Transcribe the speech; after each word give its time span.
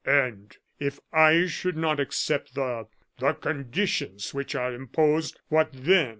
"And 0.03 0.57
if 0.79 0.99
I 1.13 1.45
should 1.45 1.77
not 1.77 1.99
accept 1.99 2.55
the 2.55 2.87
the 3.19 3.33
conditions 3.33 4.33
which 4.33 4.55
are 4.55 4.73
imposed, 4.73 5.39
what 5.49 5.69
then?" 5.73 6.09